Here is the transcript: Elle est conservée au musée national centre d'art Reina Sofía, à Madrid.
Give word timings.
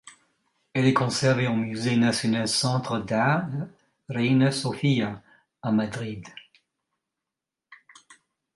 Elle 0.73 0.85
est 0.87 0.95
conservée 0.95 1.45
au 1.47 1.53
musée 1.53 1.95
national 1.95 2.47
centre 2.47 2.97
d'art 2.97 3.45
Reina 4.09 4.51
Sofía, 4.51 5.21
à 5.61 5.71
Madrid. 5.71 6.25